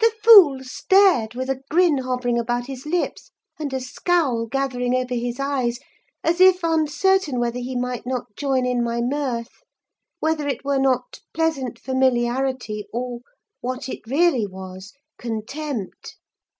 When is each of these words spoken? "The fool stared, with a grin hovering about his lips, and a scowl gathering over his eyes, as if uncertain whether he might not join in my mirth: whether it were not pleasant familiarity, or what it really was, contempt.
"The 0.00 0.10
fool 0.24 0.64
stared, 0.64 1.34
with 1.36 1.48
a 1.48 1.62
grin 1.70 1.98
hovering 1.98 2.36
about 2.36 2.66
his 2.66 2.84
lips, 2.84 3.30
and 3.60 3.72
a 3.72 3.78
scowl 3.78 4.46
gathering 4.46 4.92
over 4.92 5.14
his 5.14 5.38
eyes, 5.38 5.78
as 6.24 6.40
if 6.40 6.64
uncertain 6.64 7.38
whether 7.38 7.60
he 7.60 7.76
might 7.76 8.04
not 8.06 8.34
join 8.34 8.66
in 8.66 8.82
my 8.82 9.00
mirth: 9.00 9.62
whether 10.18 10.48
it 10.48 10.64
were 10.64 10.80
not 10.80 11.20
pleasant 11.32 11.78
familiarity, 11.78 12.86
or 12.92 13.20
what 13.60 13.88
it 13.88 14.00
really 14.08 14.48
was, 14.48 14.92
contempt. 15.16 16.16